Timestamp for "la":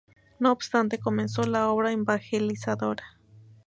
1.43-1.69